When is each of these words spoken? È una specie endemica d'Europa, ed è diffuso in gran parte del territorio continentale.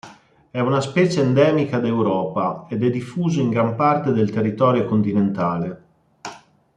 È 0.49 0.59
una 0.59 0.81
specie 0.81 1.21
endemica 1.21 1.77
d'Europa, 1.79 2.65
ed 2.69 2.83
è 2.83 2.89
diffuso 2.89 3.39
in 3.39 3.51
gran 3.51 3.75
parte 3.75 4.11
del 4.13 4.31
territorio 4.31 4.85
continentale. 4.87 5.83